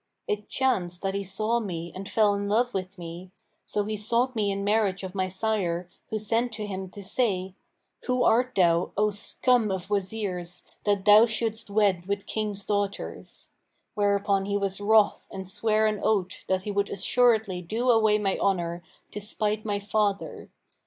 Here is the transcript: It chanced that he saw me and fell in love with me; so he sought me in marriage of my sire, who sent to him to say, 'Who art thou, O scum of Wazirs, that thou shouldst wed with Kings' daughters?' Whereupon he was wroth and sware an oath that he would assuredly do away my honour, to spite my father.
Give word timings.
It 0.27 0.49
chanced 0.49 1.03
that 1.03 1.13
he 1.13 1.23
saw 1.23 1.59
me 1.59 1.91
and 1.93 2.09
fell 2.09 2.33
in 2.33 2.49
love 2.49 2.73
with 2.73 2.97
me; 2.97 3.29
so 3.67 3.83
he 3.83 3.95
sought 3.97 4.35
me 4.35 4.49
in 4.49 4.63
marriage 4.63 5.03
of 5.03 5.13
my 5.13 5.27
sire, 5.27 5.87
who 6.09 6.17
sent 6.17 6.51
to 6.53 6.65
him 6.65 6.89
to 6.89 7.03
say, 7.03 7.53
'Who 8.07 8.23
art 8.23 8.53
thou, 8.55 8.93
O 8.97 9.11
scum 9.11 9.69
of 9.69 9.89
Wazirs, 9.91 10.63
that 10.85 11.05
thou 11.05 11.27
shouldst 11.27 11.69
wed 11.69 12.07
with 12.07 12.25
Kings' 12.25 12.65
daughters?' 12.65 13.49
Whereupon 13.93 14.45
he 14.47 14.57
was 14.57 14.81
wroth 14.81 15.27
and 15.31 15.47
sware 15.47 15.85
an 15.85 15.99
oath 16.01 16.47
that 16.47 16.63
he 16.63 16.71
would 16.71 16.89
assuredly 16.89 17.61
do 17.61 17.91
away 17.91 18.17
my 18.17 18.39
honour, 18.39 18.81
to 19.11 19.21
spite 19.21 19.65
my 19.65 19.77
father. 19.77 20.49